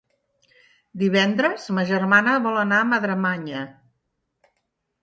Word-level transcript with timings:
Divendres 1.03 1.67
ma 1.79 1.83
germana 1.91 2.35
vol 2.49 2.59
anar 2.63 2.81
a 2.85 2.89
Madremanya. 2.95 3.65